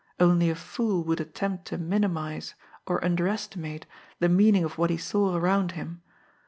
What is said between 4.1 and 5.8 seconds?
the meaning of what he saw around